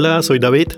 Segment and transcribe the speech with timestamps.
[0.00, 0.68] Hola, soy David.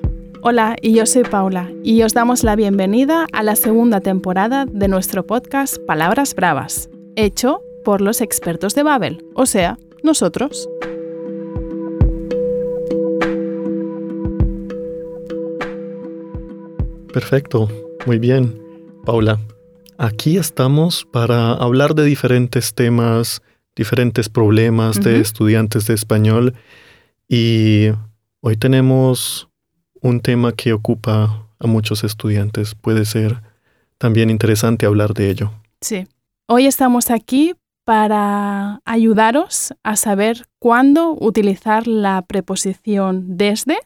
[0.40, 4.88] Hola, y yo soy Paula, y os damos la bienvenida a la segunda temporada de
[4.88, 10.70] nuestro podcast Palabras Bravas, hecho por los expertos de Babel, o sea, nosotros.
[17.12, 17.68] Perfecto,
[18.06, 18.58] muy bien.
[19.04, 19.38] Paula,
[19.98, 23.42] aquí estamos para hablar de diferentes temas,
[23.76, 26.54] diferentes problemas de estudiantes de español
[27.28, 27.90] y
[28.40, 29.48] hoy tenemos
[30.00, 32.74] un tema que ocupa a muchos estudiantes.
[32.74, 33.42] Puede ser
[33.98, 35.52] también interesante hablar de ello.
[35.80, 36.06] Sí.
[36.46, 43.78] Hoy estamos aquí para ayudaros a saber cuándo utilizar la preposición desde,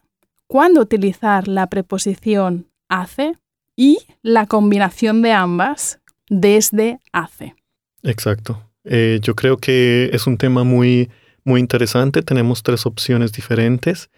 [0.46, 3.34] cuándo utilizar la preposición hace
[3.76, 7.54] y la combinación de ambas desde hace.
[8.02, 8.62] Exacto.
[8.84, 11.10] Eh, yo creo que es un tema muy,
[11.45, 12.23] muy interesante.
[12.23, 14.10] Tenemos tres opciones diferentes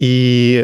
[0.00, 0.60] y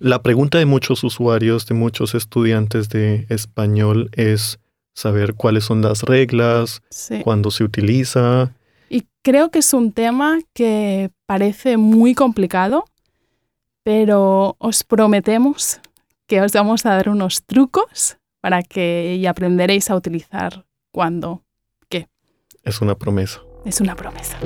[0.00, 4.58] la pregunta de muchos usuarios, de muchos estudiantes de español es
[4.94, 7.20] saber cuáles son las reglas, Sí.
[7.22, 8.52] cuándo se utiliza.
[8.88, 12.86] Y creo que es un tema que parece muy complicado,
[13.84, 15.80] pero os prometemos
[16.26, 21.42] que os vamos a dar unos trucos para que y aprenderéis a utilizar cuando.
[22.64, 23.40] Es una promesa.
[23.64, 24.36] Es una promesa.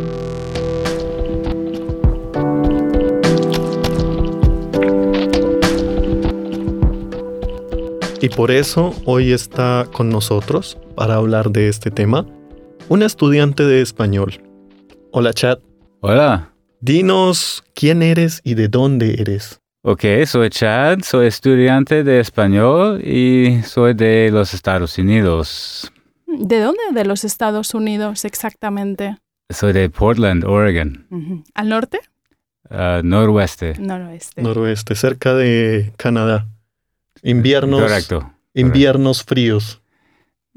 [8.23, 12.25] Y por eso hoy está con nosotros para hablar de este tema
[12.89, 14.41] un estudiante de español.
[15.11, 15.59] Hola, chat.
[16.03, 16.55] Hola.
[16.81, 19.61] Dinos quién eres y de dónde eres.
[19.83, 25.93] Ok, soy Chad, soy estudiante de español y soy de los Estados Unidos.
[26.28, 26.81] ¿De dónde?
[26.93, 29.17] De los Estados Unidos exactamente.
[29.50, 31.44] Soy de Portland, Oregon.
[31.55, 31.99] ¿Al norte?
[32.71, 33.75] ah, noroeste.
[33.81, 34.43] Noroeste.
[34.43, 36.47] Noroeste, cerca de Canadá.
[37.22, 38.33] Inviernos, Correcto.
[38.55, 39.81] inviernos fríos.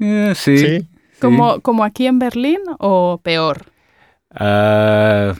[0.00, 0.58] Eh, sí.
[0.58, 0.66] ¿Sí?
[0.80, 0.88] sí.
[1.20, 3.66] ¿Como, ¿Como aquí en Berlín o peor?
[4.30, 5.34] Ah,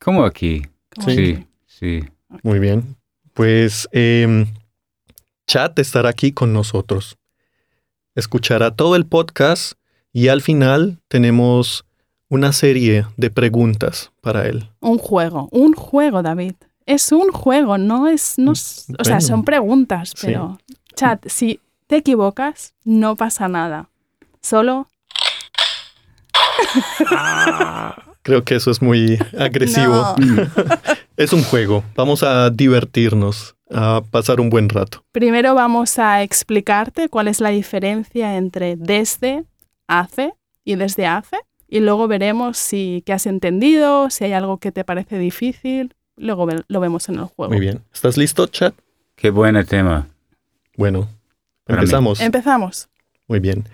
[0.00, 0.62] ¿Cómo aquí?
[0.94, 1.46] Como Sí, aquí.
[1.66, 2.04] sí.
[2.42, 2.96] Muy bien.
[3.34, 4.46] Pues em,
[5.46, 7.18] Chat estará aquí con nosotros.
[8.14, 9.74] Escuchará todo el podcast
[10.12, 11.84] y al final tenemos
[12.30, 14.70] una serie de preguntas para él.
[14.80, 16.54] Un juego, un juego, David.
[16.86, 18.38] Es un juego, no es.
[18.38, 20.28] No, es- o sea, son preguntas, Sí.
[20.28, 20.58] pero.
[20.94, 23.90] Chat, si te equivocas, no pasa nada.
[24.40, 24.88] Solo.
[28.22, 30.14] Creo que eso es muy agresivo.
[30.18, 30.46] No.
[31.16, 31.82] Es un juego.
[31.94, 35.02] Vamos a divertirnos, a pasar un buen rato.
[35.12, 39.44] Primero vamos a explicarte cuál es la diferencia entre desde,
[39.88, 41.38] hace y desde hace.
[41.68, 45.94] Y luego veremos si qué has entendido, si hay algo que te parece difícil.
[46.16, 47.52] Luego ve- lo vemos en el juego.
[47.52, 47.82] Muy bien.
[47.92, 48.74] ¿Estás listo, Chat?
[49.16, 50.06] Qué buen tema.
[50.76, 51.08] Bueno,
[51.64, 51.84] Para mí.
[51.84, 52.20] empezamos.
[52.20, 52.88] Empezamos.
[53.28, 53.64] Muy bien.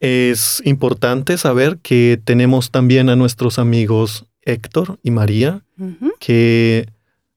[0.00, 5.62] Es importante saber que tenemos también a nuestros amigos Héctor y María
[6.20, 6.88] que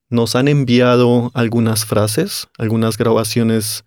[0.10, 3.84] nos han enviado algunas frases, algunas grabaciones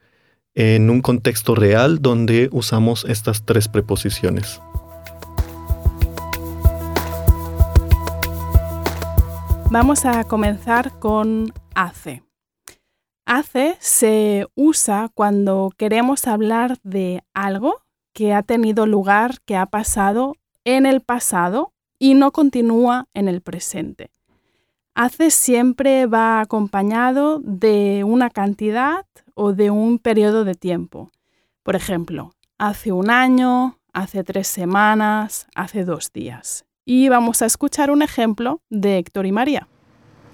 [0.54, 4.60] en un contexto real donde usamos estas tres preposiciones.
[9.72, 12.22] Vamos a comenzar con hace.
[13.24, 17.80] Hace se usa cuando queremos hablar de algo
[18.12, 20.34] que ha tenido lugar, que ha pasado
[20.66, 24.10] en el pasado y no continúa en el presente.
[24.94, 31.10] Hace siempre va acompañado de una cantidad o de un periodo de tiempo.
[31.62, 36.66] Por ejemplo, hace un año, hace tres semanas, hace dos días.
[36.84, 39.68] Y vamos a escuchar un ejemplo de Héctor y María.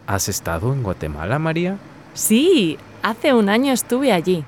[0.06, 1.78] ¿Has estado en Guatemala, María?
[2.14, 4.44] Sí, hace un año estuve allí.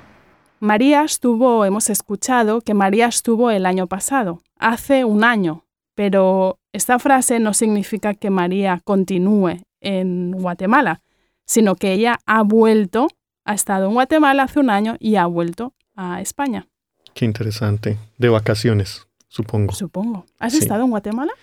[0.59, 5.65] María estuvo, hemos escuchado que María estuvo el año pasado, hace un año,
[5.95, 11.01] pero esta frase no significa que María continúe en Guatemala,
[11.45, 13.07] sino que ella ha vuelto,
[13.45, 16.67] ha estado en Guatemala hace un año y ha vuelto a España,
[17.13, 17.97] Qué interesante.
[18.17, 19.73] De vacaciones, supongo.
[19.73, 20.25] supongo.
[20.39, 20.59] ¿Has Sí.
[20.59, 21.33] estado en Guatemala?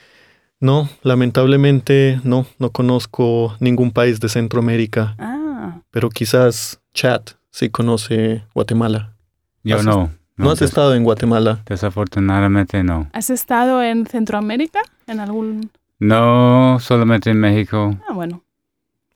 [0.60, 8.44] No, lamentablemente no, no conozco ningún país de Centroamérica, Ah, pero quizás Chat sí conoce
[8.54, 9.14] Guatemala.
[9.62, 10.10] Yo ¿Has no.
[10.36, 11.62] ¿No has des- estado en Guatemala?
[11.66, 13.08] Desafortunadamente no.
[13.12, 14.80] ¿has estado en Centroamérica?
[15.06, 15.70] ¿En algún...?
[16.00, 17.96] No, solamente en México.
[18.08, 18.42] Ah, bueno.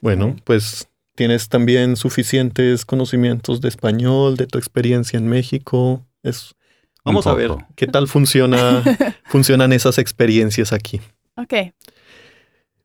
[0.01, 6.05] Bueno, pues tienes también suficientes conocimientos de español, de tu experiencia en México.
[6.23, 6.55] Es
[7.05, 8.81] Vamos a ver qué tal funciona,
[9.25, 10.99] funcionan esas experiencias aquí.
[11.35, 11.53] Ok,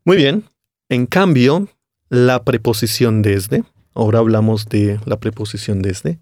[0.05, 0.45] Muy bien.
[0.89, 1.69] En cambio,
[2.09, 3.63] la preposición desde,
[3.99, 6.21] Ahora hablamos de la preposición desde.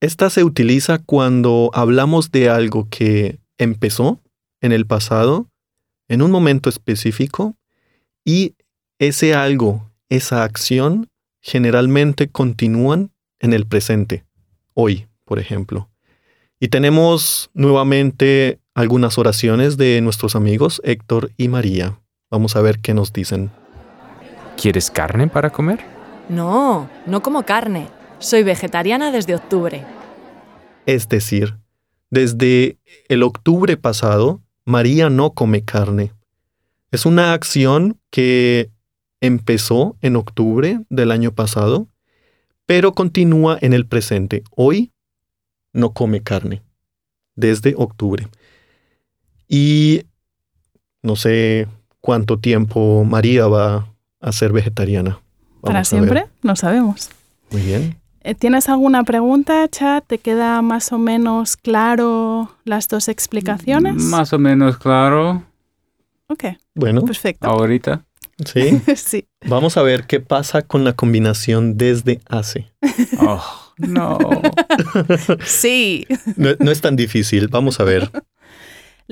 [0.00, 4.20] Esta se utiliza cuando hablamos de algo que empezó
[4.60, 5.48] en el pasado,
[6.08, 7.56] en un momento específico,
[8.26, 8.56] y
[8.98, 11.08] ese algo, esa acción,
[11.40, 14.26] generalmente continúan en el presente,
[14.74, 15.88] hoy, por ejemplo.
[16.60, 22.00] Y tenemos nuevamente algunas oraciones de nuestros amigos Héctor y María.
[22.30, 23.50] Vamos a ver qué nos dicen.
[24.56, 25.80] ¿Quieres carne para comer?
[26.28, 27.88] No, no como carne.
[28.18, 29.84] Soy vegetariana desde octubre.
[30.86, 31.56] Es decir,
[32.10, 32.78] desde
[33.08, 36.12] el octubre pasado, María no come carne.
[36.90, 38.70] Es una acción que
[39.20, 41.88] empezó en octubre del año pasado,
[42.66, 44.42] pero continúa en el presente.
[44.50, 44.92] Hoy
[45.72, 46.62] no come carne,
[47.34, 48.28] desde octubre.
[49.52, 50.04] Y
[51.02, 51.66] no sé
[52.00, 53.88] cuánto tiempo María va
[54.20, 55.18] a ser vegetariana.
[55.60, 56.26] ¿Para Vamos siempre?
[56.42, 57.10] No sabemos.
[57.50, 57.96] Muy bien.
[58.22, 60.06] Eh, ¿Tienes alguna pregunta, chat?
[60.06, 63.96] ¿Te queda más o menos claro las dos explicaciones?
[63.96, 65.42] Más o menos claro
[66.28, 66.44] Ok,
[66.76, 67.48] Bueno, perfecto.
[67.48, 68.04] ahorita.
[68.46, 68.80] sí.
[68.96, 69.26] sí.
[69.46, 72.70] Vamos a ver qué pasa con la combinación desde hace.
[73.18, 73.42] Oh,
[73.78, 74.18] no.
[75.44, 76.06] Sí.
[76.36, 77.48] No, no es tan difícil.
[77.48, 78.10] Vamos a ver.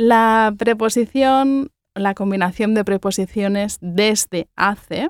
[0.00, 5.08] La preposición, la combinación de preposiciones desde hace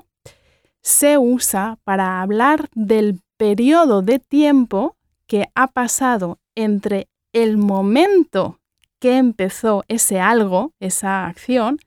[0.81, 4.97] se usa para hablar del periodo de tiempo
[5.27, 8.59] que ha pasado entre el momento
[8.97, 11.77] que empezó ese algo, esa acción,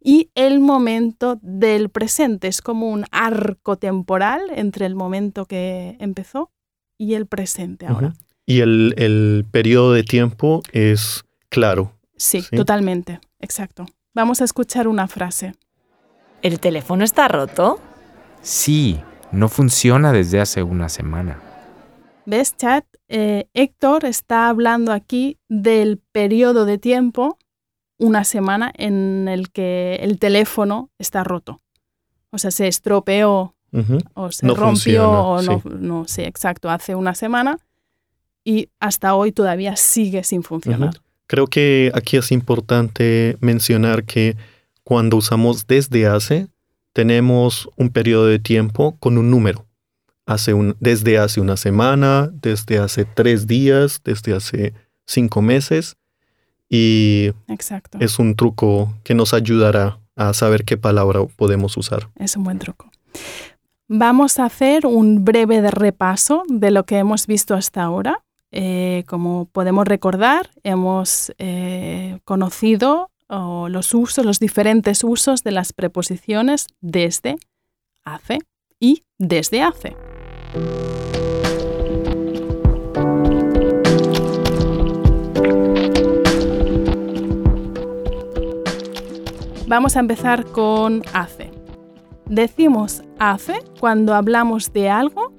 [0.00, 2.48] y el momento del presente.
[2.48, 6.50] Es como un arco temporal entre el momento que empezó
[6.98, 8.14] y el presente ahora.
[8.44, 11.92] Y el, el periodo de tiempo es claro.
[12.20, 12.54] Sí, Sí.
[12.56, 13.18] totalmente.
[13.38, 13.86] Exacto.
[14.14, 15.54] Vamos a escuchar una frase.
[16.42, 17.80] ¿El teléfono está roto?
[18.42, 19.00] Sí,
[19.32, 21.40] no funciona desde hace una semana.
[22.26, 22.84] ¿Ves, chat?
[23.08, 27.38] Eh, Héctor está hablando aquí del periodo de tiempo,
[27.98, 31.60] una semana, en el que el teléfono está roto.
[32.30, 33.54] O sea, se estropeó
[34.14, 35.68] o se No rompió funciona, o no, sí.
[35.80, 37.58] no sé, exacto, hace una semana
[38.44, 40.94] y hasta hoy todavía sigue sin funcionar.
[41.30, 44.36] Creo que aquí es importante mencionar que
[44.82, 46.48] cuando usamos desde hace,
[46.92, 49.64] tenemos un periodo de tiempo con un número.
[50.26, 54.74] Hace un, desde hace una semana, desde hace tres días, desde hace
[55.06, 55.96] cinco meses.
[56.68, 57.98] Y Exacto.
[58.00, 62.08] es un truco que nos ayudará a saber qué palabra podemos usar.
[62.16, 62.90] Es un buen truco.
[63.86, 68.24] Vamos a hacer un breve repaso de lo que hemos visto hasta ahora.
[68.52, 76.66] Eh, como podemos recordar, hemos eh, conocido los usos, los diferentes usos de las preposiciones
[76.80, 77.36] desde,
[78.04, 78.40] hace
[78.80, 79.96] y desde hace.
[89.68, 91.52] Vamos a empezar con hace.
[92.26, 95.32] Decimos hace cuando hablamos de algo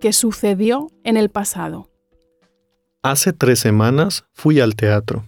[0.00, 1.93] que sucedió en el pasado.
[3.04, 5.26] Hace tres semanas fui al teatro.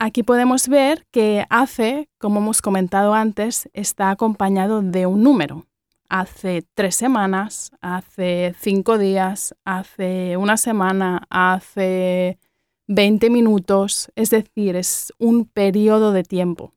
[0.00, 5.64] Aquí podemos ver que hace, como hemos comentado antes, está acompañado de un número.
[6.08, 12.40] Hace tres semanas, hace cinco días, hace una semana, hace
[12.88, 14.10] 20 minutos.
[14.16, 16.72] Es decir, es un periodo de tiempo.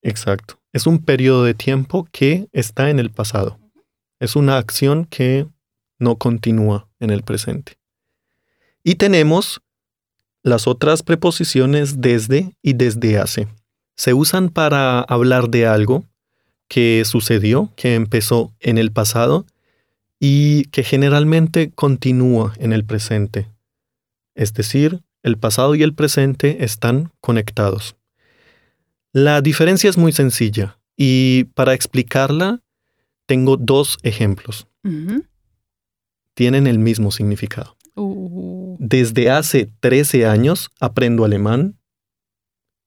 [0.00, 0.60] Exacto.
[0.72, 3.58] Es un periodo de tiempo que está en el pasado.
[4.18, 5.46] Es una acción que
[5.98, 7.81] no continúa en el presente.
[8.84, 9.60] Y tenemos
[10.42, 13.48] las otras preposiciones desde y desde hace.
[13.96, 16.04] Se usan para hablar de algo
[16.68, 19.46] que sucedió, que empezó en el pasado
[20.18, 23.46] y que generalmente continúa en el presente.
[24.34, 27.96] Es decir, el pasado y el presente están conectados.
[29.12, 32.60] La diferencia es muy sencilla y para explicarla
[33.26, 34.66] tengo dos ejemplos.
[36.34, 37.76] Tienen el mismo significado.
[38.84, 41.78] Desde hace 13 años aprendo alemán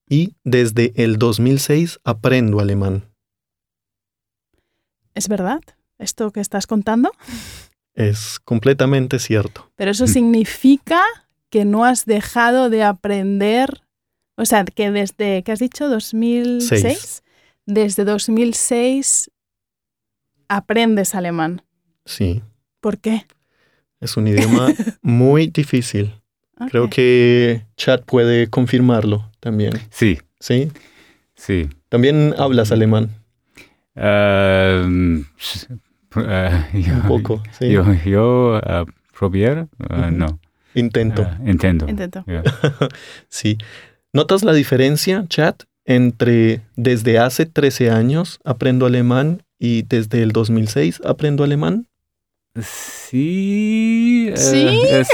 [0.09, 3.05] y desde el 2006 aprendo alemán.
[5.13, 5.61] ¿Es verdad
[5.97, 7.13] esto que estás contando?
[7.93, 9.71] Es completamente cierto.
[9.77, 11.01] Pero eso significa
[11.49, 13.85] que no has dejado de aprender,
[14.35, 15.87] o sea, que desde, ¿qué has dicho?
[15.87, 16.81] 2006.
[16.81, 17.23] Seis.
[17.65, 19.31] Desde 2006
[20.49, 21.61] aprendes alemán.
[22.03, 22.43] Sí,
[22.81, 23.25] ¿Por qué?
[23.99, 24.67] Es un idioma
[25.01, 26.13] muy difícil.
[26.69, 29.73] Creo que Chat puede confirmarlo también.
[29.89, 30.71] Sí, ¿Sí?
[31.35, 31.69] sí.
[31.89, 33.09] También hablas alemán.
[33.95, 35.25] Um,
[36.17, 37.69] eh, yo, Un poco, sí.
[37.69, 38.61] Yo, yo
[39.17, 40.17] probiera, ah, Ujú.
[40.17, 40.39] no.
[40.75, 41.23] Intento.
[41.25, 41.87] Ah, intento.
[41.87, 42.23] Intento.
[42.27, 42.43] Yeah.
[43.29, 43.57] Sí.
[44.13, 51.01] ¿Notas la diferencia, chat, entre desde hace 13 años aprendo alemán y desde el 2006
[51.05, 51.87] aprendo alemán?
[52.61, 54.29] Sí.
[54.29, 54.81] eh, ¿Sí?
[54.89, 55.09] Es,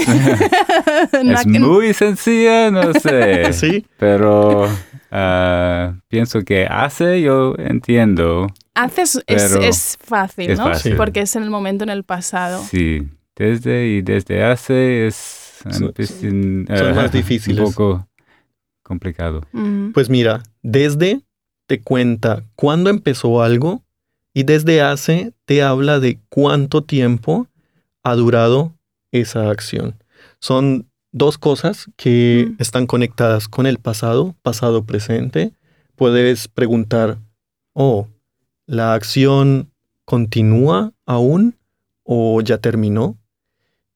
[1.48, 3.51] muy sencilla, no sé.
[3.53, 3.86] Sí.
[3.98, 4.67] Pero
[5.12, 8.48] ah, pienso que hace, yo entiendo.
[8.75, 10.65] Haces es, fácil, es ¿no?
[10.65, 10.95] fácil.
[10.95, 12.63] Porque es en el momento en el pasado.
[12.63, 13.07] Sí.
[13.36, 17.60] Desde y desde hace es Son- un poquín, son más difíciles.
[17.60, 18.07] Un poco
[18.83, 19.41] complicado.
[19.93, 21.21] Pues mira, desde
[21.67, 23.83] te cuenta cuándo empezó algo
[24.33, 27.47] y desde hace te habla de cuánto tiempo
[28.03, 28.73] ha durado
[29.11, 29.95] esa acción.
[30.39, 32.61] Son dos cosas que Mm.
[32.61, 35.51] están conectadas con el pasado, pasado presente.
[35.95, 37.17] Puedes preguntar,
[37.73, 38.07] oh,
[38.65, 39.69] ¿la acción
[40.05, 41.55] continúa aún
[42.03, 43.17] o ya terminó?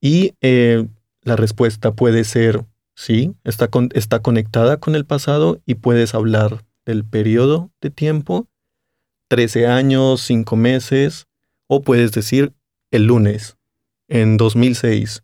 [0.01, 0.85] Y eh,
[1.23, 2.65] la respuesta puede ser
[2.95, 8.47] sí, está, con- está conectada con el pasado y puedes hablar del periodo de tiempo,
[9.27, 11.27] 13 años, 5 meses,
[11.67, 12.53] o puedes decir
[12.91, 13.57] el lunes,
[14.07, 15.23] en 2006,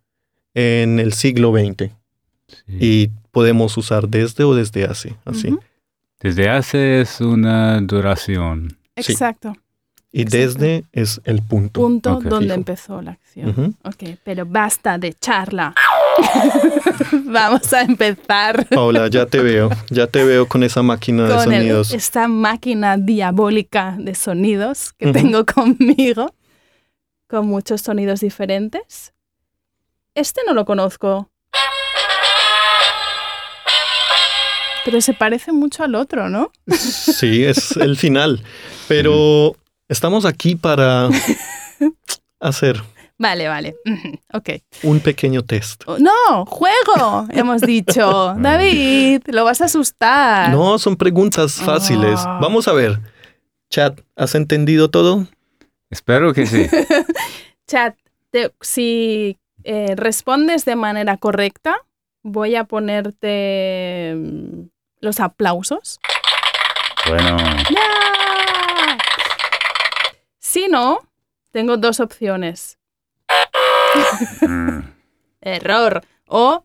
[0.54, 1.92] en el siglo XX.
[2.48, 2.78] Sí.
[2.80, 5.58] Y podemos usar desde o desde hace, así.
[6.20, 8.78] Desde hace es una duración.
[8.98, 9.14] Sí.
[9.14, 9.56] Exacto.
[10.12, 10.38] Y Exacto.
[10.38, 11.80] desde es el punto.
[11.80, 12.54] Punto donde Fijo.
[12.54, 13.50] empezó la acción.
[13.50, 13.74] Ujú.
[13.84, 15.74] Ok, pero basta de charla.
[17.26, 21.40] Vamos a empezar Paula, ya te veo, ya te veo con esa máquina de el-
[21.44, 21.92] sonidos.
[21.94, 26.34] esta máquina diabólica de sonidos que tengo conmigo,
[27.28, 29.14] con muchos sonidos diferentes.
[30.16, 31.30] Este no lo conozco.
[34.84, 36.52] Pero se parece mucho al otro, ¿no?
[36.68, 38.44] Sí, es el final.
[38.88, 39.56] Pero
[39.88, 41.08] estamos aquí para
[42.40, 42.82] hacer
[43.22, 43.76] Vale, vale.
[44.34, 44.50] Ok.
[44.84, 45.84] un pequeño test.
[45.86, 48.34] Oh, No, juego, hemos dicho.
[48.40, 50.50] David, lo vas a asustar.
[50.50, 52.20] No, son preguntas fáciles.
[52.26, 52.40] Ah.
[52.42, 53.00] Vamos a ver.
[53.70, 55.28] Chat, ¿has entendido todo?
[55.92, 56.68] Espero que sí.
[57.68, 57.96] Chat,
[58.32, 61.76] te- si eh, respondes de manera correcta,
[62.24, 64.64] voy a ponerte mm,
[65.02, 66.00] los aplausos.
[67.08, 67.38] Bueno,
[67.70, 68.98] ¡Ya!
[70.40, 71.00] Si no,
[71.52, 72.78] tengo dos opciones.
[75.42, 76.02] Error.
[76.28, 76.64] O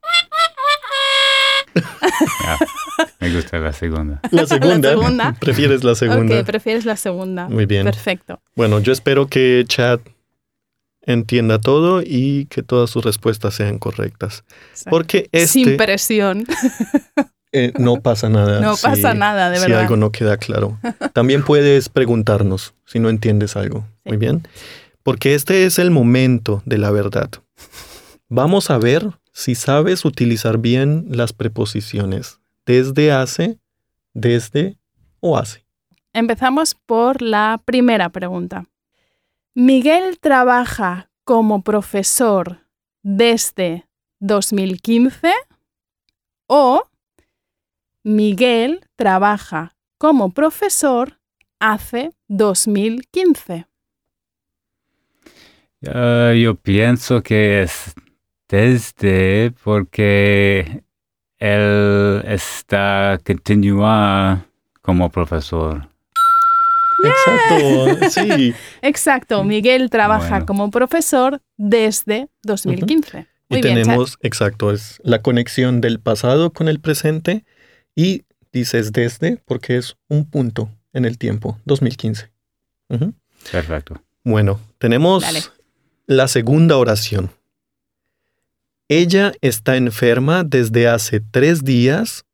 [3.20, 4.20] me gusta la segunda.
[4.30, 4.88] La segunda.
[4.90, 5.32] segunda.
[5.38, 6.40] ¿Prefieres la segunda?
[6.40, 7.48] Ok, prefieres la segunda.
[7.48, 7.84] Muy bien.
[7.84, 8.40] Perfecto.
[8.54, 10.00] Bueno, yo espero que Chat
[11.02, 14.44] entienda todo y que todas sus respuestas sean correctas.
[14.70, 14.90] Exacto.
[14.90, 16.44] Porque Sin este presión.
[17.52, 18.60] eh, no pasa nada.
[18.60, 19.80] No si- pasa nada, de si verdad.
[19.82, 20.78] algo no queda claro.
[21.12, 23.80] También puedes preguntarnos si no entiendes algo.
[24.04, 24.10] Sí.
[24.10, 24.46] Muy bien.
[25.06, 27.30] Porque este es el momento de la verdad.
[28.28, 33.60] Vamos a ver si sabes utilizar bien las preposiciones desde hace,
[34.14, 34.80] desde
[35.20, 35.64] o hace.
[36.12, 38.64] Empezamos por la primera pregunta.
[39.54, 42.66] ¿Miguel trabaja como profesor
[43.04, 43.86] desde
[44.18, 45.32] 2015
[46.48, 46.82] o
[48.02, 51.20] Miguel trabaja como profesor
[51.60, 53.68] hace 2015?
[55.92, 57.94] Ah, yo pienso que es
[58.48, 60.82] desde porque
[61.38, 64.46] él está continúa
[64.82, 65.88] como profesor.
[67.04, 68.54] Exacto, sí.
[68.82, 70.46] Exacto, Miguel trabaja Bueno.
[70.46, 73.26] como profesor desde 2015.
[73.48, 73.82] Muy y bien, Chad.
[73.84, 77.44] tenemos, exacto, es la conexión del pasado con el presente
[77.94, 82.30] y dices desde porque es un punto en el tiempo, 2015.
[82.88, 83.12] Ujú.
[83.52, 84.02] Perfecto.
[84.24, 85.40] Bueno, tenemos Dale.
[86.06, 87.30] La segunda oración.
[88.88, 92.24] Ella está enferma desde hace tres días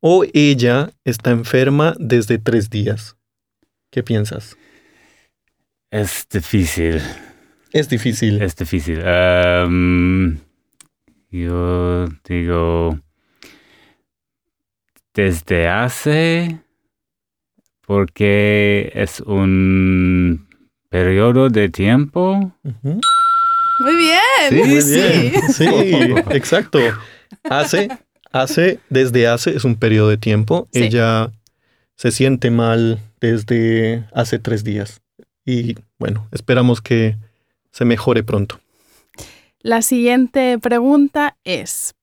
[0.00, 3.16] o ella está enferma desde tres días.
[3.90, 4.56] ¿Qué piensas?
[5.90, 7.00] Es difícil.
[7.72, 8.42] Es difícil.
[8.42, 8.98] Es difícil.
[11.30, 12.98] Yo digo
[15.14, 16.60] desde hace
[17.86, 20.46] porque es un
[20.88, 22.52] periodo de tiempo.
[23.82, 25.32] Muy bien, Sí, Muy sí.
[25.52, 26.78] Sí, exacto.
[27.44, 27.88] Hace,
[28.32, 30.68] hace, desde hace es un periodo de tiempo.
[30.72, 30.84] Sí.
[30.84, 31.30] Ella
[31.96, 35.02] se siente mal desde hace tres días.
[35.44, 37.16] Y bueno, esperamos que
[37.70, 38.60] se mejore pronto.
[39.60, 41.94] La siguiente pregunta es,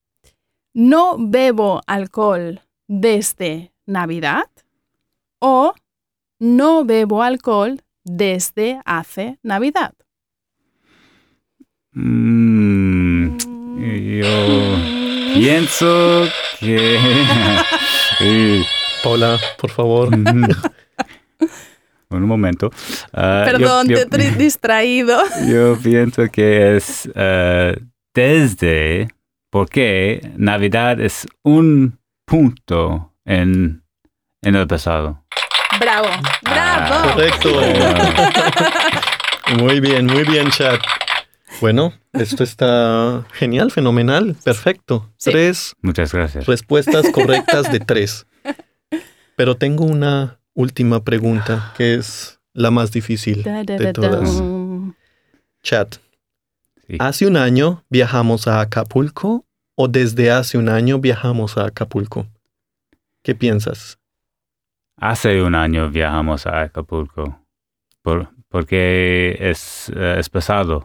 [0.74, 4.46] ¿no bebo alcohol desde Navidad?
[5.40, 5.74] ¿O
[6.40, 9.94] no bebo alcohol desde hace Navidad?
[11.94, 13.38] Mm,
[14.20, 14.78] yo
[15.34, 16.28] pienso
[16.60, 17.00] que...
[18.18, 18.66] Sí.
[19.04, 20.10] Paula, por favor.
[22.12, 22.72] Un momento.
[23.14, 25.22] Ah, Perdón, yo, te he distraído.
[25.48, 27.78] yo pienso que es eh,
[28.16, 29.10] desde,
[29.52, 33.84] porque Navidad es un punto en,
[34.42, 35.24] en el pasado.
[35.80, 36.08] Bravo,
[36.42, 37.12] bravo.
[37.12, 37.62] Correcto.
[39.60, 40.82] Muy bien, muy bien, chat.
[41.62, 45.10] Bueno, esto está genial, fenomenal, perfecto.
[45.18, 45.32] Sí.
[45.32, 46.46] Tres Muchas gracias.
[46.46, 48.26] respuestas correctas de tres.
[49.36, 54.38] Pero tengo una última pregunta que es la más difícil Da, da, de da, todas.
[54.38, 54.94] dum.
[55.64, 55.98] Chat,
[56.88, 56.96] Sí.
[57.00, 62.26] ¿hace un año viajamos a Acapulco o desde hace un año viajamos a Acapulco?
[63.22, 64.00] ¿Qué piensas?
[64.98, 67.40] Hace un año viajamos a Acapulco
[68.02, 70.84] por, porque es, eh, es pasado.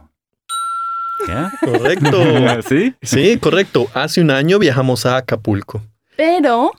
[1.28, 1.52] ¿Ya?
[1.60, 2.22] Correcto.
[2.68, 2.94] ¿Sí?
[3.02, 3.86] Sí, correcto.
[3.94, 5.82] Hace un año viajamos a Acapulco.
[6.16, 6.70] Pero.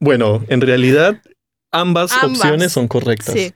[0.00, 1.20] Bueno, en realidad
[1.72, 2.40] ambas, Ambas.
[2.40, 3.34] opciones son correctas.
[3.34, 3.52] sí,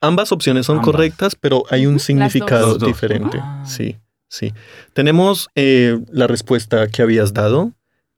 [0.00, 0.86] Ambas opciones son Ambas.
[0.92, 2.86] correctas, pero hay un significado dos.
[2.88, 3.38] diferente.
[3.40, 3.62] Ah.
[3.66, 3.96] Sí,
[4.28, 4.52] sí.
[4.92, 7.72] Tenemos eh, la respuesta que habías dado.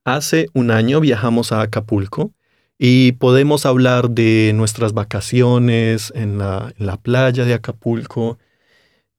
[0.05, 2.33] Hace un año viajamos a Acapulco
[2.79, 8.39] y podemos hablar de nuestras vacaciones en la, en la playa de Acapulco,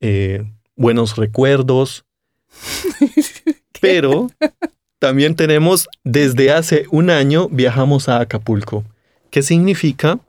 [0.02, 0.44] eh,
[0.76, 2.04] buenos recuerdos,
[3.82, 4.30] pero
[5.00, 8.84] también tenemos desde hace un año viajamos a Acapulco.
[9.30, 10.20] ¿Qué significa?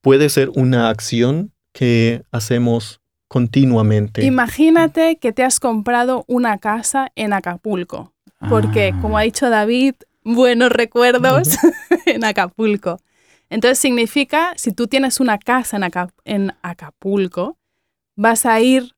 [0.00, 4.24] Puede ser una acción que hacemos continuamente.
[4.24, 8.12] imagínate que te has comprado una casa en Acapulco.
[8.50, 8.98] Porque, Ah.
[9.00, 11.48] como ha dicho David, buenos recuerdos
[12.06, 13.00] en Acapulco.
[13.48, 17.56] Entonces significa, si tú tienes una casa en, Aca- en Acapulco,
[18.16, 18.92] vas a ir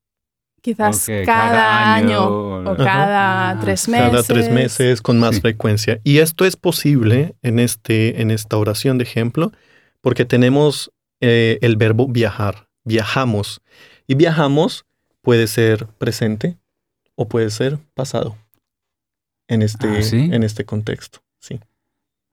[0.65, 4.11] quizás cada, año, o cada tres meses.
[4.11, 5.41] Cada tres meses con más Sí.
[5.43, 6.01] frecuencia.
[6.05, 9.53] Y esto es posible en, este, en esta oración de ejemplo
[10.01, 12.67] porque tenemos eh, el verbo viajar.
[12.85, 13.61] Viajamos.
[14.07, 14.87] Y viajamos
[15.23, 16.57] puede ser presente
[17.15, 18.37] o puede ser pasado
[19.49, 20.31] en este, Ah, ¿sí?
[20.33, 21.21] en este contexto.
[21.41, 21.61] Sí.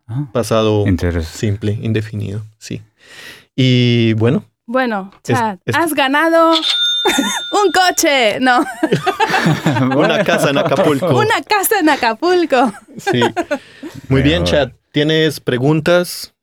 [0.08, 0.86] Ah, Pasado
[1.24, 2.42] simple, indefinido.
[2.58, 2.82] Sí.
[3.56, 6.54] Y bueno, Bueno, Es- Chad, es- has ganado
[7.66, 8.40] un coche.
[8.40, 8.66] No,
[9.98, 11.08] una casa en Acapulco.
[11.18, 12.72] una casa en Acapulco.
[12.98, 13.22] Sí.
[14.10, 14.44] Muy bien.
[14.44, 14.72] Chad.
[14.92, 16.34] ¿Tienes preguntas,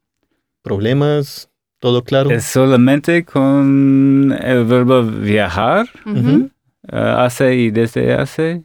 [0.62, 1.50] problemas?
[1.80, 2.30] ¿Todo claro?
[2.30, 6.48] Es solamente con el verbo viajar, eh,
[6.90, 8.62] hace y desde hace.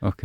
[0.00, 0.24] Ok.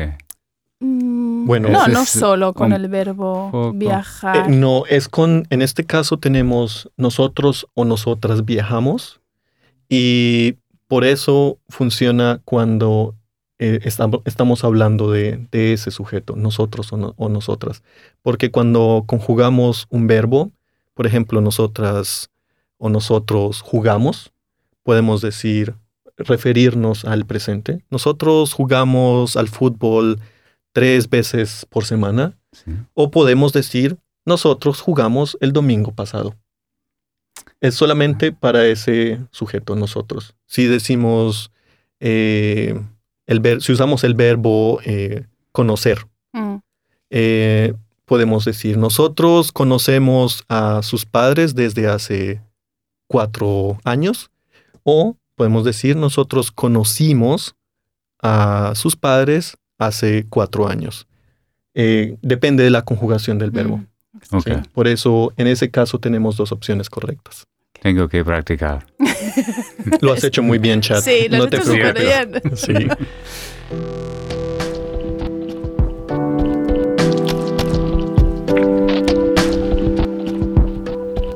[0.81, 3.73] Mm, Bueno, no, no solo con el verbo poco.
[3.73, 4.35] viajar.
[4.37, 9.21] Eh, no, es con, en este caso tenemos nosotros o nosotras viajamos
[9.89, 10.55] y
[10.87, 13.15] por eso funciona cuando
[13.59, 17.83] eh, estamos, estamos hablando de, de ese sujeto, nosotros o, no- o nosotras.
[18.21, 20.51] Porque cuando conjugamos un verbo,
[20.93, 22.29] por ejemplo, nosotras
[22.77, 24.31] o nosotros jugamos,
[24.83, 25.75] podemos decir,
[26.17, 27.83] referirnos al presente.
[27.89, 30.19] Nosotros jugamos al fútbol
[30.73, 32.71] tres veces por semana Sí.
[32.93, 36.35] o podemos decir, nosotros jugamos el domingo pasado.
[37.65, 40.35] Es solamente para ese sujeto, nosotros.
[40.45, 41.51] Si decimos,
[41.99, 42.79] eh,
[43.27, 46.57] el ver- si usamos el verbo eh, conocer, Mm,
[47.11, 47.73] eh,
[48.05, 52.41] podemos decir, nosotros conocemos a sus padres desde hace
[53.07, 54.29] cuatro años.
[54.83, 57.55] O podemos decir, nosotros conocimos
[58.21, 61.07] a sus padres hace cuatro años.
[62.21, 63.77] Depende de la conjugación del verbo.
[63.77, 63.87] mm.
[64.73, 67.45] Por eso, en ese caso, tenemos dos opciones correctas.
[67.85, 68.83] Tengo que practicar.
[70.01, 71.03] Lo has hecho muy bien, Chat.
[71.03, 72.41] Sí, lo no has te hecho súper bien.
[72.55, 72.73] Sí.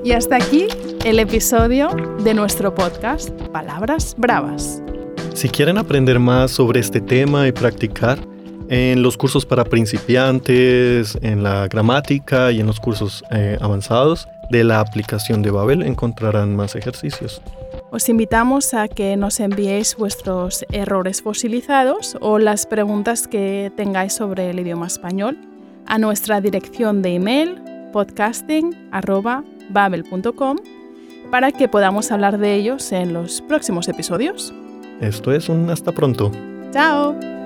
[0.03, 0.65] Y hasta aquí
[1.05, 1.89] el episodio
[2.23, 4.81] de nuestro podcast Palabras Bravas.
[5.35, 8.17] Si quieren aprender más sobre este tema y practicar,
[8.69, 14.63] en los cursos para principiantes, en la gramática y en los cursos eh, avanzados de
[14.63, 17.41] la aplicación de Babel encontrarán más ejercicios.
[17.91, 24.49] Os invitamos a que nos enviéis vuestros errores fosilizados o las preguntas que tengáis sobre
[24.51, 25.37] el idioma español
[25.85, 30.57] a nuestra dirección de email podcasting@babel.com
[31.31, 34.53] para que podamos hablar de ellos en los próximos episodios.
[35.01, 36.31] Esto es un hasta pronto.
[36.71, 37.38] ¡Chao!